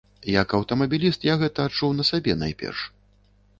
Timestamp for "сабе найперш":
2.13-2.79